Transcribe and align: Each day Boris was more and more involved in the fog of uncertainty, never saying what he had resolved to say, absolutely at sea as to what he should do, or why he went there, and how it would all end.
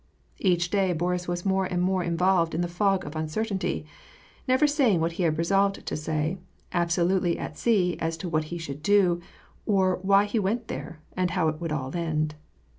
Each 0.39 0.71
day 0.71 0.93
Boris 0.93 1.27
was 1.27 1.45
more 1.45 1.65
and 1.67 1.79
more 1.79 2.03
involved 2.03 2.55
in 2.55 2.61
the 2.61 2.67
fog 2.67 3.05
of 3.05 3.15
uncertainty, 3.15 3.85
never 4.47 4.65
saying 4.65 4.99
what 4.99 5.11
he 5.11 5.21
had 5.21 5.37
resolved 5.37 5.85
to 5.85 5.95
say, 5.95 6.39
absolutely 6.73 7.37
at 7.37 7.55
sea 7.55 7.97
as 7.99 8.17
to 8.17 8.27
what 8.27 8.45
he 8.45 8.57
should 8.57 8.81
do, 8.81 9.21
or 9.67 9.99
why 10.01 10.25
he 10.25 10.39
went 10.39 10.69
there, 10.69 11.01
and 11.15 11.29
how 11.29 11.49
it 11.49 11.61
would 11.61 11.71
all 11.71 11.95
end. 11.95 12.33